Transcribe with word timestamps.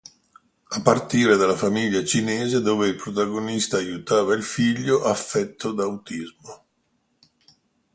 A 0.71 0.81
partire 0.81 1.35
dalla 1.35 1.55
famiglia 1.55 2.03
cinese 2.03 2.59
dove 2.63 2.87
il 2.87 2.95
protagonista 2.95 3.77
aiutava 3.77 4.33
il 4.33 4.41
figlio 4.41 5.03
affetto 5.03 5.71
da 5.73 5.83
autismo. 5.83 6.65